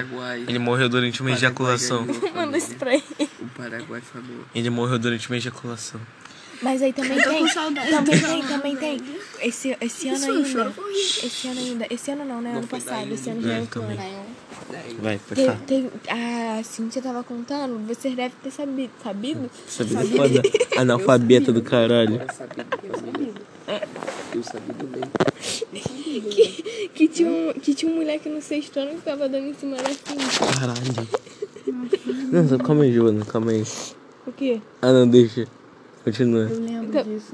Ele 0.49 0.59
morreu 0.59 0.89
durante 0.89 1.21
uma 1.21 1.31
O 1.31 1.35
ejaculação. 1.35 2.05
Manda 2.35 2.59
isso 2.59 2.75
pra 2.75 2.95
ele. 2.95 3.05
O 3.41 3.47
Paraguai 3.57 4.01
falou. 4.01 4.45
Ele 4.53 4.71
morreu 4.71 4.99
durante 4.99 5.31
uma 5.31 5.37
ejaculação. 5.37 6.01
Mas 6.61 6.83
aí 6.83 6.93
também 6.93 7.21
tem. 7.21 7.49
saudade 7.49 7.91
Também 7.91 8.21
tem, 8.21 8.43
também 8.43 8.77
tem. 8.77 9.01
Esse, 9.41 9.77
esse 9.81 10.09
ano 10.09 10.27
o 10.27 10.37
ainda. 10.37 10.75
Esse 11.23 11.49
ano 11.49 11.61
ainda. 11.61 11.87
Esse 11.91 12.11
ano 12.11 12.25
não, 12.25 12.41
né? 12.41 12.57
Ano 12.57 12.67
passado. 12.67 13.13
Esse 13.13 13.31
ano 13.31 13.43
já 13.43 13.53
é. 13.53 13.67
Daí, 14.71 14.95
Vai, 14.95 15.21
pode 15.29 15.45
falar. 15.45 15.61
a 16.59 16.63
Cintia 16.63 17.03
tava 17.03 17.23
contando, 17.23 17.87
vocês 17.87 18.15
devem 18.17 18.33
ter 18.43 18.51
sabido. 18.51 18.91
Sabido? 19.03 19.51
Sabia 19.69 20.17
foda? 20.17 20.43
Analfabeta 20.81 21.53
do 21.53 21.63
caralho. 21.63 22.21
eu 22.21 22.35
sabia 22.35 22.65
do 22.65 22.99
família. 22.99 23.44
Eu 24.35 24.43
sabia 24.43 24.75
do 24.75 24.87
bem. 24.87 25.03
Que, 25.73 26.89
que, 26.95 27.09
tinha 27.09 27.31
um, 27.31 27.53
que 27.53 27.75
tinha 27.75 27.91
um 27.91 27.97
moleque 27.97 28.29
no 28.29 28.43
sexto 28.43 28.79
ano 28.79 28.97
que 28.97 29.03
tava 29.03 29.29
dando 29.29 29.47
em 29.49 29.55
cima 29.55 29.77
da 29.77 29.89
Cintia. 29.89 30.47
Caralho. 30.59 31.09
Não, 32.31 32.49
só 32.49 32.59
calma 32.59 32.85
aí, 32.85 32.93
Joana, 32.93 33.25
calma 33.25 33.53
aí. 33.53 33.65
O 34.27 34.33
quê? 34.33 34.61
Ah, 34.83 34.93
não, 34.93 35.09
deixa. 35.09 35.47
Continua. 36.05 36.41
Eu 36.43 36.61
lembro 36.61 36.89
Então- 36.89 37.03
disso. 37.03 37.33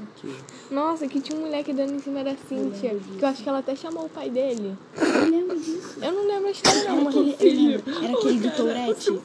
Nossa, 0.71 1.05
que 1.05 1.19
tinha 1.19 1.37
um 1.37 1.41
moleque 1.41 1.73
dando 1.73 1.93
em 1.93 1.99
cima 1.99 2.23
da 2.23 2.33
Cintia. 2.47 2.95
Que 2.95 3.21
eu 3.23 3.27
acho 3.27 3.43
que 3.43 3.49
ela 3.49 3.59
até 3.59 3.75
chamou 3.75 4.05
o 4.05 4.09
pai 4.09 4.29
dele. 4.29 4.77
Eu 4.97 5.29
lembro 5.29 5.59
disso. 5.59 5.97
Eu 6.01 6.11
não 6.13 6.25
lembro 6.25 6.47
a 6.47 6.51
história, 6.51 6.79
Era 6.79 6.95
não. 6.95 7.07
aquele, 7.09 7.35
eu 7.37 7.53
lembro, 7.71 8.03
era 8.03 8.13
aquele 8.17 8.39
do 8.39 8.51
Tourette. 8.55 9.11
Hum, 9.11 9.19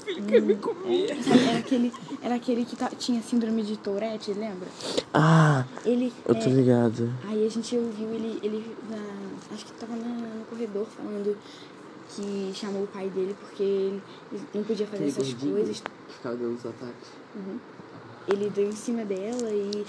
é, 1.09 1.23
sabe, 1.23 1.45
era 1.49 1.59
aquele, 1.59 1.93
era 2.23 2.35
aquele 2.35 2.65
que 2.65 2.77
tinha 2.97 3.23
síndrome 3.23 3.63
de 3.63 3.77
Tourette, 3.77 4.33
lembra? 4.33 4.67
Ah, 5.15 5.65
Ele, 5.85 6.13
eu 6.27 6.35
tô 6.35 6.41
é, 6.49 6.53
ligado. 6.53 7.13
aí 7.29 7.47
a 7.47 7.49
gente 7.49 7.77
ouviu 7.77 8.09
ele, 8.15 8.41
ele 8.43 8.77
na, 8.91 9.55
acho 9.55 9.65
que 9.65 9.73
tava 9.75 9.95
na- 9.95 10.09
no 10.09 10.45
corredor 10.51 10.87
falando 10.87 11.37
que 12.09 12.51
chamou 12.55 12.83
o 12.83 12.87
pai 12.89 13.09
dele 13.11 13.35
porque 13.41 13.63
ele 13.63 14.03
não 14.55 14.65
podia 14.65 14.87
fazer 14.87 15.05
Aquele 15.05 15.11
essas 15.21 15.29
gordinho 15.33 15.55
coisas. 15.57 15.81
que 15.81 16.15
Ficava 16.15 16.37
dando 16.37 16.55
os 16.57 16.67
ataques. 16.67 17.09
Ele 18.29 18.51
deu 18.51 18.69
em 18.69 18.77
cima 18.77 19.05
dela 19.05 19.51
e 19.51 19.87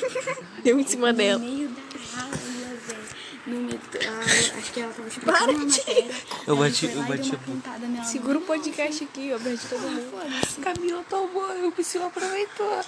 Deu 0.62 0.78
em 0.78 0.86
cima 0.86 1.12
dela. 1.12 1.38
no 1.38 1.44
meio 1.48 1.68
da 1.68 2.22
aula, 2.22 2.36
velho. 2.36 3.00
No 3.46 3.56
meio 3.62 3.78
da 3.78 4.10
aula, 4.10 4.24
acho 4.58 4.72
que 4.72 4.80
ela 4.80 4.92
tava 4.92 5.08
explicando 5.08 5.52
uma 5.52 5.64
matéria. 5.64 6.14
Eu 6.46 6.56
bati- 6.56 6.86
eu 6.86 7.02
bati 7.04 7.32
a-. 7.98 8.04
Segura 8.04 8.38
o 8.38 8.42
podcast 8.42 9.04
aqui, 9.04 9.32
ó, 9.32 9.38
pra 9.38 9.50
de 9.52 9.66
todo 9.66 9.80
mundo. 9.80 10.62
Camila 10.62 11.04
tomou, 11.08 11.50
eu 11.52 11.72
preciso 11.72 12.04
aproveitar. 12.04 12.84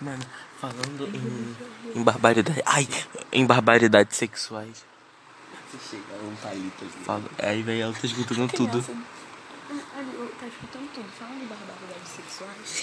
Mano, 0.00 0.22
falando 0.60 1.08
em, 1.14 1.98
em 1.98 2.02
barbaridade. 2.02 2.62
Ai, 2.66 2.86
em 3.32 3.46
barbaridades 3.46 4.16
sexuais. 4.16 4.84
Se 5.70 5.96
chegar 5.96 6.22
um 6.22 6.34
palito 6.36 6.84
ali. 6.84 6.90
Fala, 7.04 7.22
aí, 7.38 7.62
velho, 7.62 7.82
ela 7.82 7.92
tá 7.94 8.06
escutando 8.06 8.48
tudo. 8.52 8.84
Tá 10.40 10.46
escutando 10.46 10.90
tudo. 10.94 11.08
Falando 11.18 11.40
de 11.40 11.46
barbaridades 11.46 12.08
sexuais. 12.14 12.82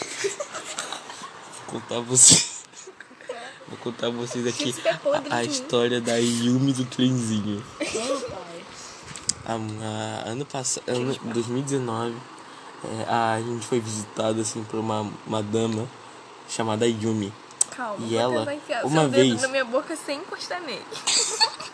Vou 1.72 1.80
contar 1.80 2.00
vocês. 2.02 2.64
Vou 3.68 3.78
contar 3.78 4.10
vocês 4.10 4.46
aqui 4.48 4.76
é 4.86 4.90
a, 4.92 5.36
a 5.38 5.44
história 5.44 6.02
da 6.02 6.16
Yumi 6.18 6.74
do 6.74 6.86
trenzinho. 6.86 7.64
A, 9.46 9.54
a- 9.54 10.30
ano 10.30 10.46
passado, 10.46 10.84
ano 10.88 11.14
2019, 11.26 12.16
é, 12.86 13.06
a 13.14 13.40
gente 13.40 13.66
foi 13.66 13.80
visitado 13.80 14.42
assim 14.42 14.64
por 14.64 14.80
uma, 14.80 15.10
uma 15.26 15.42
dama 15.44 15.88
chamada 16.50 16.86
Yumi. 16.88 17.34
Calma, 17.72 18.06
E 18.06 18.16
ela, 18.16 18.54
enfiar 18.54 18.86
uma 18.86 19.08
vez- 19.08 19.42
na 19.42 19.48
minha 19.48 19.66
boca 19.66 19.96
sem 19.96 20.20
encostar 20.20 20.62
nele. 20.62 20.86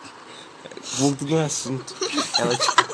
Voltando 0.98 1.30
no 1.36 1.44
assunto. 1.44 1.94
Ela 2.38 2.56
tipo. 2.56 2.89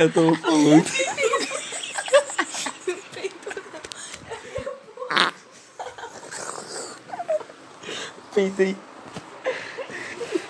Eu 0.00 0.10
tava 0.10 0.34
falando. 0.36 0.84
Peidei. 8.34 8.76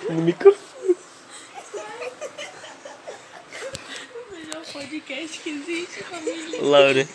No 0.09 0.21
microfone. 0.21 0.95
Melhor 4.31 4.65
podcast 4.71 5.39
que 5.39 5.49
existe, 5.49 6.03
família. 6.03 6.61
Laura, 6.61 7.07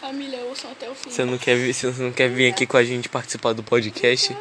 Família, 0.00 0.38
ouçam 0.44 0.70
até 0.70 0.88
o 0.88 0.94
fim. 0.94 1.10
você 1.10 1.24
não 1.24 1.36
quer 1.36 1.56
vir, 1.56 1.74
você 1.74 1.86
não 1.88 2.12
quer 2.12 2.28
vir 2.30 2.50
aqui 2.50 2.66
com 2.66 2.76
a 2.76 2.84
gente 2.84 3.08
participar 3.08 3.52
do 3.52 3.62
podcast? 3.62 4.34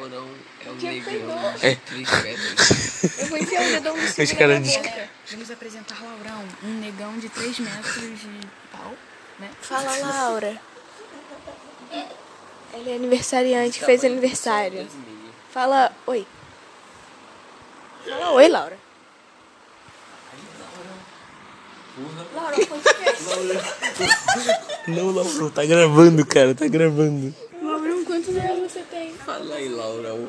Laurão 0.00 0.28
é 0.66 0.70
um 0.70 0.76
Tinha 0.76 0.92
negão 0.92 1.12
pegou. 1.12 1.52
de 1.52 1.76
três 1.76 2.22
metros. 2.22 3.18
Eu 3.18 3.26
vou 3.28 3.38
enfiar 3.38 3.62
o 3.62 3.72
dedão 3.72 3.96
no 3.96 4.02
Os 4.02 4.32
caras 4.32 4.68
boca. 4.76 5.10
Vamos 5.30 5.50
apresentar 5.50 5.94
Um 6.62 6.80
negão 6.80 7.18
de 7.18 7.28
3 7.28 7.58
metros 7.60 8.20
de 8.20 8.40
pau, 8.70 8.94
né? 9.38 9.50
Fala, 9.60 9.96
Laura. 9.98 10.60
Ele 12.72 12.90
é 12.90 12.94
aniversariante, 12.96 13.84
fez 13.84 14.04
aniversário. 14.04 14.86
Fala, 15.50 15.92
oi. 16.06 16.26
Fala, 18.08 18.30
oi, 18.32 18.48
Laura. 18.48 18.78
Laura. 22.34 22.56
Não, 24.88 25.10
Laura, 25.10 25.50
tá 25.50 25.64
gravando, 25.64 26.24
cara, 26.24 26.54
tá 26.54 26.66
gravando. 26.68 27.34
Laura, 27.60 28.04
quantos 28.06 28.36
anos 28.36 28.72
você 28.72 28.80
tem? 28.82 29.12
Fala 29.14 29.54
aí, 29.54 29.68
Laurão. 29.68 30.28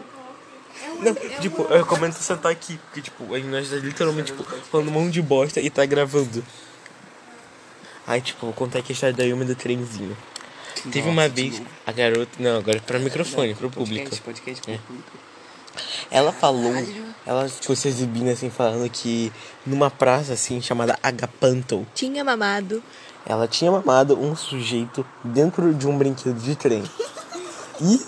Não, 1.02 1.16
tipo, 1.42 1.64
eu 1.64 1.80
recomendo 1.80 2.14
você 2.14 2.24
sentar 2.24 2.52
aqui, 2.52 2.78
porque, 2.78 3.02
tipo, 3.02 3.34
a 3.34 3.40
gente 3.40 3.70
tá 3.70 3.76
literalmente, 3.78 4.32
tipo, 4.32 4.44
falando 4.44 4.90
um 4.90 4.92
monte 4.92 5.14
de 5.14 5.22
bosta 5.22 5.60
e 5.60 5.70
tá 5.70 5.86
gravando. 5.86 6.44
Aí, 8.06 8.22
tipo, 8.22 8.46
vou 8.46 8.54
contar 8.54 8.80
aqui 8.80 8.92
a 8.92 8.94
história 8.94 9.16
da 9.16 9.24
Yumi 9.24 9.46
do 9.46 9.56
trenzinho. 9.56 10.16
Teve 10.92 11.08
uma 11.10 11.24
Nossa, 11.24 11.30
vez, 11.36 11.62
a 11.86 11.92
garota, 11.92 12.32
não, 12.40 12.58
agora 12.58 12.78
é 12.78 12.82
pra 12.82 12.98
microfone, 12.98 13.54
pro 13.54 13.70
público. 13.70 14.10
Podcast, 14.10 14.22
podcast 14.22 14.62
pro 14.62 14.78
público. 14.80 15.12
Ela 16.10 16.32
falou, 16.34 16.74
ela 17.26 17.48
ficou 17.48 17.76
se 17.76 17.88
exibindo 17.88 18.30
assim, 18.30 18.50
falando 18.50 18.90
que 18.90 19.32
numa 19.66 19.90
praça 19.90 20.34
assim, 20.34 20.62
chamada 20.62 21.00
Agapanto, 21.02 21.88
Tinha 21.94 22.24
mamado. 22.24 22.84
ela 23.26 23.48
tinha 23.48 23.72
mamado 23.72 24.20
um 24.20 24.36
sujeito 24.36 25.06
dentro 25.24 25.74
de 25.74 25.88
um 25.88 25.98
brinquedo 25.98 26.40
de 26.40 26.56
trem. 26.56 26.84
E 27.82 28.00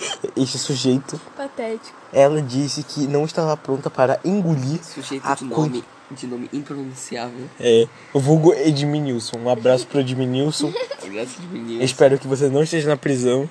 este 0.42 0.58
sujeito, 0.60 1.20
Patético. 1.36 1.96
ela 2.13 2.42
disse 2.42 2.84
que 2.84 3.08
não 3.08 3.25
estava 3.25 3.58
pronta 3.58 3.89
para 3.89 4.20
engolir 4.24 4.84
Sujeito 4.84 5.25
a 5.25 5.34
de 5.34 5.46
nome, 5.46 5.84
de 6.12 6.27
nome 6.27 6.50
impronunciável. 6.53 7.50
É, 7.60 7.88
o 8.13 8.20
vulgo 8.20 8.53
Edmilson. 8.53 9.38
Um 9.39 9.50
abraço 9.50 9.88
pro 9.88 10.00
Edmilson. 10.00 10.72
Abraço 11.03 11.42
de 11.42 11.48
menino. 11.48 11.84
Espero 11.84 12.20
que 12.20 12.27
você 12.27 12.50
não 12.50 12.62
esteja 12.62 12.88
na 12.88 12.98
prisão. 12.98 13.50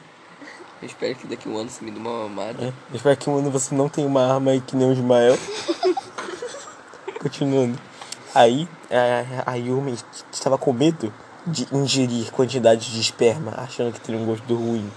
Eu 0.80 0.86
espero 0.86 1.14
que 1.14 1.26
daqui 1.26 1.48
a 1.48 1.52
um 1.52 1.58
ano 1.58 1.70
você 1.70 1.84
me 1.84 1.90
dê 1.90 1.98
uma 1.98 2.28
mamada. 2.28 2.64
É, 2.64 2.96
Espero 2.96 3.16
que 3.16 3.30
um 3.30 3.36
ano 3.38 3.50
você 3.50 3.74
não 3.74 3.88
tenha 3.88 4.06
uma 4.06 4.34
arma 4.34 4.50
aí 4.52 4.60
que 4.60 4.74
nem 4.76 4.88
o 4.88 4.92
Ismael. 4.92 5.38
Continuando. 7.20 7.78
Aí, 8.34 8.68
a, 8.90 9.52
a 9.52 9.54
Yumi 9.54 9.96
estava 10.32 10.56
com 10.56 10.72
medo 10.72 11.12
de 11.46 11.66
ingerir 11.72 12.30
quantidade 12.32 12.90
de 12.92 13.00
esperma, 13.00 13.52
achando 13.56 13.92
que 13.92 14.00
teria 14.00 14.20
um 14.20 14.24
gosto 14.24 14.54
ruim. 14.54 14.90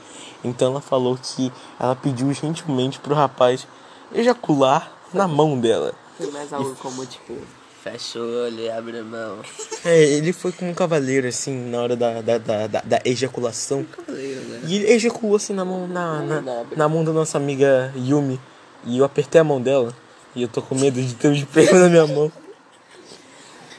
Então 0.45 0.71
ela 0.71 0.81
falou 0.81 1.17
que 1.21 1.51
ela 1.79 1.95
pediu 1.95 2.31
gentilmente 2.33 2.99
pro 2.99 3.15
rapaz 3.15 3.67
ejacular 4.13 4.91
na 5.13 5.27
mão 5.27 5.59
dela. 5.59 5.93
Foi 6.17 6.29
mais 6.31 6.53
algo 6.53 6.75
como, 6.75 7.05
tipo, 7.05 7.35
fecha 7.83 8.19
o 8.19 8.43
olho 8.45 8.59
e 8.59 8.69
abre 8.69 8.99
a 8.99 9.03
mão. 9.03 9.39
É, 9.87 10.01
ele 10.03 10.33
foi 10.33 10.51
como 10.51 10.71
um 10.71 10.73
cavaleiro, 10.73 11.27
assim, 11.27 11.53
na 11.69 11.79
hora 11.79 11.95
da, 11.95 12.19
da, 12.19 12.37
da, 12.39 12.65
da- 12.67 12.81
da 12.81 12.99
ejaculação. 13.05 13.83
Cavaleiro, 13.83 14.41
né? 14.41 14.61
E 14.65 14.75
ele 14.77 14.91
ejaculou 14.93 15.35
assim 15.35 15.53
na 15.53 15.63
mão, 15.63 15.87
na, 15.87 16.21
na, 16.21 16.65
na 16.75 16.89
mão 16.89 17.03
da 17.03 17.11
nossa 17.11 17.37
amiga 17.37 17.93
Yumi. 17.95 18.39
E 18.83 18.97
eu 18.97 19.05
apertei 19.05 19.39
a 19.39 19.43
mão 19.43 19.61
dela. 19.61 19.93
E 20.35 20.41
eu 20.41 20.47
tô 20.47 20.59
com 20.61 20.73
medo 20.73 20.99
de 20.99 21.13
ter 21.13 21.27
um 21.27 21.33
esperma 21.33 21.77
na 21.79 21.89
minha 21.89 22.07
mão. 22.07 22.31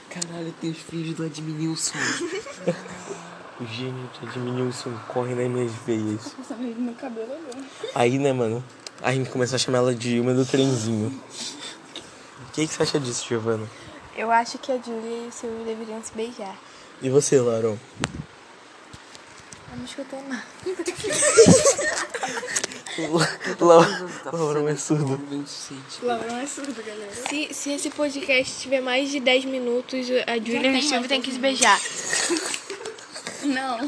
Caralho, 0.08 0.54
tem 0.61 0.70
os 0.70 0.78
filhos 0.78 1.16
do 1.16 1.25
Adminilson. 1.25 1.99
O 3.59 3.65
gênio 3.65 4.11
de 4.21 4.27
Edmilson 4.27 4.93
corre 5.09 5.35
nas 5.35 5.49
minhas 5.49 5.73
veias. 5.87 6.35
Passando 6.37 6.61
aí 6.61 6.75
no 6.75 6.83
meu 6.83 6.95
cabelo 6.95 7.33
agora. 7.33 7.65
Aí, 7.95 8.19
né, 8.19 8.33
mano? 8.33 8.63
A 9.03 9.13
gente 9.13 9.31
começou 9.31 9.57
a 9.57 9.59
chamar 9.59 9.79
ela 9.79 9.95
de 9.95 10.17
Yumi 10.17 10.35
do 10.35 10.45
trenzinho. 10.45 11.09
O 11.09 12.53
que, 12.53 12.67
que 12.67 12.75
você 12.75 12.83
acha 12.83 13.01
disso, 13.01 13.27
Giovana? 13.27 13.67
Eu 14.15 14.31
acho 14.31 14.59
que 14.59 14.73
a 14.73 14.77
Julia 14.77 15.25
e 15.25 15.29
o 15.29 15.33
Silvio 15.33 15.65
deveriam 15.65 16.03
se 16.03 16.13
beijar. 16.13 16.55
E 17.01 17.09
você, 17.09 17.41
Larão? 17.41 17.79
Não 19.75 19.85
escutou 19.85 20.23
nada. 20.29 20.45
Laurão 24.33 24.69
é 24.69 24.77
surdo. 24.77 25.21
Laurão 26.03 26.39
é 26.39 26.47
surdo, 26.47 26.83
galera. 26.83 27.13
Se, 27.29 27.53
se 27.53 27.73
esse 27.73 27.91
podcast 27.91 28.61
tiver 28.61 28.81
mais 28.81 29.11
de 29.11 29.21
10 29.21 29.45
minutos, 29.45 30.07
a 30.27 30.39
Júlia 30.39 30.73
e 30.73 30.79
o 30.79 30.83
Silvio 30.83 31.09
tem 31.09 31.21
que 31.21 31.31
se 31.31 31.39
beijar. 31.39 31.79
Não. 33.47 33.79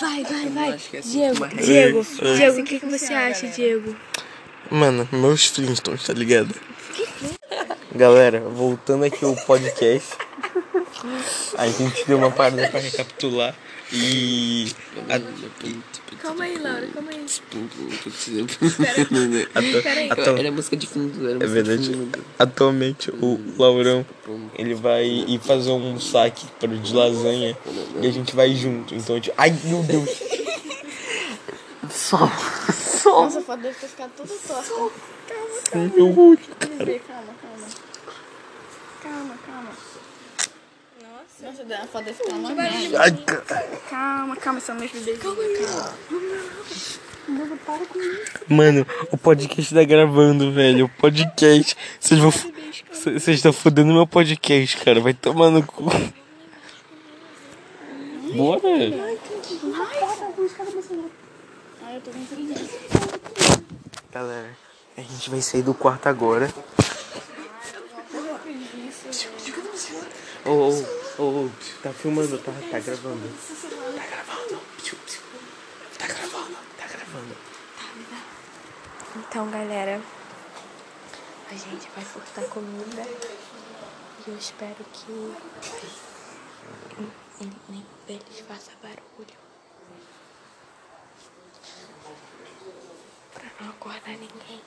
Vai, 0.00 0.24
vai, 0.24 0.48
vai. 0.48 0.70
é 0.92 0.98
assim 0.98 1.10
Diego. 1.10 1.48
Diego, 1.48 2.06
É. 2.22 2.34
Diego, 2.34 2.60
o 2.60 2.64
que, 2.64 2.80
que 2.80 2.86
você 2.86 3.12
acha, 3.12 3.46
Diego? 3.48 3.96
Mano, 4.70 5.08
meus 5.12 5.46
Flintstones, 5.46 6.04
tá 6.04 6.12
ligado? 6.12 6.54
Galera, 7.94 8.40
voltando 8.40 9.04
aqui 9.04 9.24
ao 9.24 9.34
podcast. 9.36 10.10
A 11.58 11.66
gente 11.66 12.04
deu 12.06 12.18
uma 12.18 12.30
parada 12.30 12.68
pra 12.68 12.80
recapitular. 12.80 13.54
E. 13.92 14.72
a- 15.08 15.16
Calma 16.22 16.44
aí, 16.44 16.58
Laura, 16.58 16.86
calma 16.88 17.10
aí. 17.12 17.26
Peraí. 19.82 20.10
Atu- 20.12 20.30
Era 20.38 20.50
música 20.52 20.76
de 20.76 20.86
fundo, 20.86 21.24
era 21.24 21.30
É 21.30 21.34
música 21.34 21.48
verdade. 21.48 21.88
de 21.88 21.94
fundo. 21.94 22.24
Atualmente 22.38 23.10
o 23.10 23.40
Laurão 23.58 24.04
ele 24.58 24.74
vai 24.74 25.04
ir 25.06 25.40
fazer 25.40 25.70
um 25.70 25.98
saque 25.98 26.46
para 26.58 26.68
de 26.68 26.94
lasanha 26.94 27.56
e 28.02 28.06
a 28.06 28.10
gente 28.10 28.36
vai 28.36 28.54
junto. 28.54 28.94
Então, 28.94 29.18
tipo, 29.20 29.34
ai 29.38 29.50
meu 29.64 29.82
Deus. 29.82 30.10
Só. 31.90 32.18
Só. 32.72 33.22
Nossa, 33.24 33.40
foto 33.40 33.60
deve 33.62 33.74
ter 33.78 33.88
ficado 33.88 34.10
toda 34.16 34.32
torta. 34.46 34.90
Meu 35.96 36.06
olho. 36.18 36.38
Calma, 36.68 37.34
calma. 37.40 37.66
Calma, 39.02 39.34
calma. 39.46 39.70
Nossa, 41.42 41.64
uma. 42.34 42.54
Calma, 43.88 44.36
calma, 44.36 44.60
são 44.60 44.74
meus 44.74 44.90
bebês. 44.92 45.18
Calma. 45.18 45.94
Mano, 48.48 48.86
o 49.10 49.16
podcast 49.16 49.74
tá 49.74 49.84
gravando, 49.84 50.52
velho. 50.52 50.86
O 50.86 50.88
podcast. 50.88 51.76
Vocês 51.98 52.20
vão. 52.20 52.30
Vocês 52.92 53.28
estão 53.28 53.52
fodendo 53.52 53.92
meu 53.92 54.06
podcast, 54.06 54.76
cara. 54.78 55.00
Vai 55.00 55.14
tomar 55.14 55.50
no 55.50 55.62
cu. 55.66 55.84
Bora. 58.34 58.60
Ai, 61.82 61.96
eu 61.96 62.00
tô 62.00 62.10
com 62.10 62.24
preguiça. 62.26 62.78
Galera, 64.12 64.50
a 64.96 65.00
gente 65.00 65.30
vai 65.30 65.40
sair 65.40 65.62
do 65.62 65.72
quarto 65.72 66.06
agora. 66.08 66.52
Ô, 70.44 70.50
ô, 70.50 70.99
ô, 71.20 71.50
tá 71.82 71.92
filmando, 71.92 72.38
tá, 72.38 72.52
tá 72.70 72.78
gravando. 72.80 73.28
Tá 73.96 74.06
gravando. 74.06 74.60
Tá 75.98 76.06
gravando, 76.06 76.56
tá 76.78 76.86
gravando. 76.86 77.36
Então, 79.16 79.50
galera, 79.50 80.00
a 81.50 81.54
gente 81.54 81.88
vai 81.94 82.04
cortar 82.04 82.44
comida 82.44 83.02
e 84.26 84.30
eu 84.30 84.36
espero 84.36 84.84
que 84.92 85.34
nem- 87.40 87.52
nenhum 87.68 87.84
deles 88.06 88.40
faça 88.46 88.70
barulho. 88.82 89.38
Pra 93.34 93.50
não 93.60 93.70
acordar 93.70 94.10
ninguém. 94.10 94.60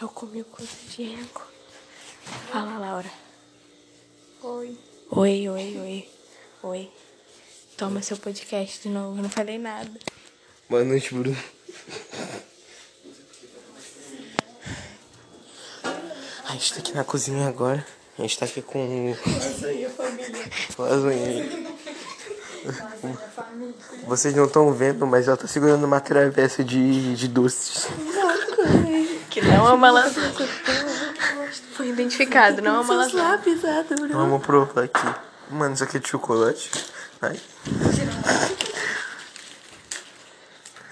Eu 0.00 0.08
comi 0.08 0.42
com 0.42 0.62
o 0.62 0.66
Diego. 0.88 1.42
Fala, 2.50 2.78
Laura. 2.78 3.10
Oi. 4.42 4.78
Oi, 5.10 5.48
oi, 5.48 5.78
oi. 5.78 6.08
Oi. 6.62 6.90
Toma 7.76 8.00
seu 8.00 8.16
podcast 8.16 8.80
de 8.80 8.88
novo, 8.88 9.18
eu 9.18 9.22
não 9.22 9.28
falei 9.28 9.58
nada. 9.58 9.90
Boa 10.70 10.82
noite, 10.84 11.12
Bruno. 11.14 11.36
A 16.44 16.52
gente 16.52 16.72
tá 16.72 16.80
aqui 16.80 16.94
na 16.94 17.04
cozinha 17.04 17.46
agora. 17.46 17.86
A 18.18 18.22
gente 18.22 18.38
tá 18.38 18.46
aqui 18.46 18.62
com. 18.62 19.14
Lasanha, 19.26 19.90
família. 19.90 20.50
Lasanha. 20.78 21.70
Vocês 24.06 24.34
não 24.34 24.46
estão 24.46 24.72
vendo, 24.72 25.06
mas 25.06 25.28
ela 25.28 25.36
tá 25.36 25.46
segurando 25.46 25.84
uma 25.84 26.00
travessa 26.00 26.64
de, 26.64 27.14
de 27.16 27.28
doces. 27.28 27.86
Que 28.54 28.99
não 29.50 29.68
é 29.68 29.72
uma 29.72 29.90
lasanha. 29.90 30.32
Foi 31.74 31.88
identificado, 31.88 32.62
não 32.62 32.76
é 32.76 32.80
uma 32.80 32.94
lasanha. 32.94 33.40
Vamos 34.12 34.44
provar 34.44 34.84
aqui. 34.84 35.14
Mano, 35.50 35.74
isso 35.74 35.84
aqui 35.84 35.96
é 35.96 36.00
de 36.00 36.08
chocolate. 36.08 36.70
Ai. 37.20 37.40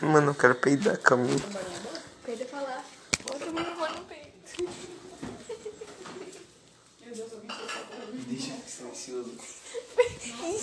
Mano, 0.00 0.30
eu 0.30 0.34
quero 0.34 0.54
peidar 0.54 0.98
caminho. 0.98 1.42
Peida 2.24 2.44
falar. 2.46 2.84
Bota 3.24 3.44
o 3.44 3.52
microfone 3.52 3.96
no 3.96 4.04
peito. 4.04 4.28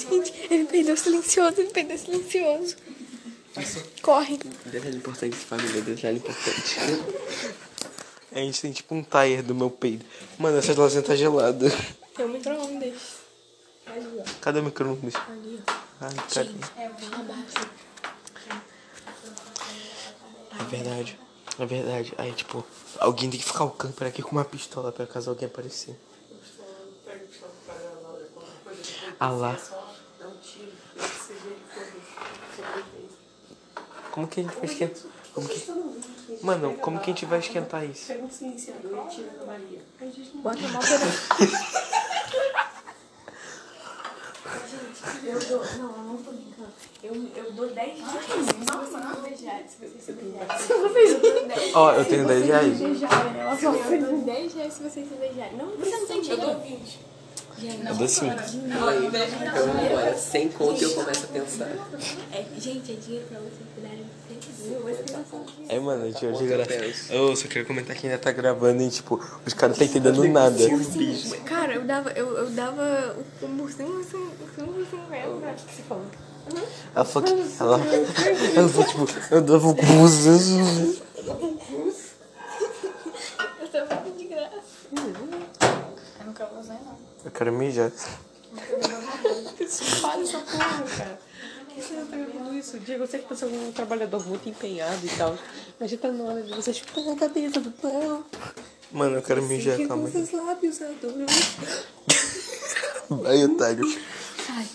Gente, 0.10 0.48
ele 0.50 0.66
peidou 0.66 0.96
silencioso, 0.96 1.62
ele 1.62 1.70
peidou 1.72 1.98
silencioso. 1.98 2.76
Corre. 4.02 4.38
Detalhe 4.66 4.98
importante, 4.98 5.36
família, 5.36 5.82
detalhe 5.82 6.18
importante. 6.18 6.80
A 8.36 8.40
gente 8.40 8.62
tem 8.62 8.72
tipo 8.74 8.94
um 8.94 9.02
tire 9.02 9.42
do 9.42 9.56
meu 9.56 9.70
peido. 9.70 10.06
Mano, 10.38 10.58
essa 10.58 10.78
lasanha 10.78 11.02
tá 11.02 11.16
gelada. 11.16 11.72
Tem 12.14 12.26
um 12.26 12.30
micro-ondas. 12.30 13.02
Cadê 14.42 14.60
o 14.60 14.64
micro-ondas? 14.64 15.14
Ai, 16.02 16.14
cara. 16.34 16.50
É 20.60 20.64
verdade. 20.66 21.20
É 21.58 21.66
verdade. 21.66 22.14
Aí, 22.18 22.34
tipo, 22.34 22.66
alguém 23.00 23.30
tem 23.30 23.40
que 23.40 23.46
ficar 23.46 23.64
o 23.64 23.72
camper 23.72 24.10
aqui 24.10 24.22
com 24.22 24.32
uma 24.32 24.44
pistola 24.44 24.92
pra 24.92 25.08
caso 25.08 25.30
alguém 25.30 25.48
aparecer. 25.48 25.98
Ah 29.18 29.30
lá. 29.30 29.58
Como 34.16 34.28
que 34.30 34.40
a 34.40 34.44
gente 34.44 34.56
vai 34.56 34.66
esquentar? 34.66 35.04
Como 35.34 35.50
que... 35.50 35.72
Mano, 36.42 36.74
como 36.76 37.00
que 37.00 37.12
a 37.12 37.14
gente 37.14 37.26
vai 37.26 37.40
esquentar 37.40 37.84
isso? 37.84 38.14
Bota 40.42 40.66
a 40.66 40.70
mão 40.70 40.80
pra 40.80 40.98
Ó, 51.74 51.92
eu 51.92 52.06
tenho 52.06 52.26
10 52.26 52.46
reais. 52.46 52.82
Eu 52.82 52.96
dou 54.02 54.18
10 54.20 54.54
reais 54.54 54.74
se 54.74 54.82
vocês 54.84 55.10
se 55.10 55.16
beijarem. 55.16 55.58
Não, 55.58 55.76
você 55.76 55.98
não 55.98 56.08
tem 56.08 56.22
dinheiro. 56.22 56.42
Eu 56.42 56.54
dou 56.54 56.62
20. 56.62 57.00
Eu 57.88 57.96
dou 57.96 58.08
5. 58.08 58.34
Então, 59.46 60.18
sem 60.18 60.50
conta 60.50 60.84
eu 60.84 60.94
começo 60.94 61.26
a 61.26 61.28
pensar. 61.28 61.72
É, 62.32 62.46
gente, 62.60 62.92
é 62.92 62.96
dinheiro 62.96 63.26
pra 63.28 63.40
vocês 63.40 63.68
cuidarem 63.74 63.95
de 63.95 63.95
vocês. 63.95 63.95
É, 65.70 65.80
mano, 65.80 66.04
a 66.04 66.08
gente 66.08 66.26
hoje 66.26 66.46
gra... 66.48 66.66
Eu 67.10 67.36
só 67.36 67.48
queria 67.48 67.66
comentar 67.66 67.96
que 67.96 68.08
ainda 68.08 68.20
tá 68.20 68.32
gravando 68.32 68.82
e, 68.84 68.90
tipo, 68.90 69.20
os 69.46 69.54
caras 69.54 69.78
não 69.78 69.86
tá 69.86 69.92
entendendo 69.92 70.28
nada. 70.28 70.58
Cara, 71.46 71.76
eu 71.76 71.84
dava, 71.84 72.12
eu, 72.12 72.38
eu 72.38 72.50
dava 72.52 73.16
o 73.42 73.48
burcinho, 73.48 74.00
assim, 74.00 74.30
assim, 74.44 74.64
assim, 74.82 74.98
pra 75.40 75.54
que 75.54 75.76
você 75.76 75.84
falou. 75.84 76.06
Ela 76.94 77.06
falou 77.06 77.28
que. 77.28 77.34
Ela, 77.60 77.80
ela 78.56 78.70
falou, 78.70 78.88
tipo, 78.88 79.34
eu 79.34 79.42
dava 79.42 79.68
o 79.68 79.76
curso. 79.76 81.02
Eu 83.62 83.68
tava 83.68 84.02
muito 84.02 84.18
de 84.18 84.26
graça. 84.26 84.52
Eu 86.20 86.26
nunca 86.26 86.46
vou 86.46 86.60
usar, 86.60 86.80
não. 86.86 86.98
Eu 87.24 87.32
quero 87.32 87.52
mijar. 87.52 87.92
Para 90.02 90.22
essa 90.22 90.38
porra, 90.40 90.84
cara. 90.98 91.20
Que 91.76 91.82
você 91.82 91.96
tá 91.96 92.16
gravando 92.16 92.58
isso? 92.58 92.80
Diego, 92.80 93.04
eu 93.04 93.08
sei 93.08 93.20
que 93.20 93.28
você 93.28 93.44
é 93.44 93.48
um 93.50 93.70
trabalhador 93.74 94.26
muito 94.26 94.48
empenhado 94.48 95.06
e 95.06 95.10
tal. 95.10 95.38
Mas 95.78 95.92
já 95.92 95.98
tá 95.98 96.10
na 96.10 96.24
hora 96.24 96.42
de 96.42 96.54
você 96.54 96.74
chupar 96.74 97.10
a 97.10 97.16
cabeça 97.18 97.60
do 97.60 97.70
pão. 97.70 98.24
Mano, 98.94 99.18
eu 99.18 99.22
quero 99.22 99.44
mijar, 99.44 99.78
calma 99.86 100.06
aí. 100.08 100.12
seus 100.14 100.32
lábios, 100.32 100.82
adoro. 100.82 101.26
Vai, 103.22 103.44
otário. 103.44 103.84
Sai. 104.48 104.66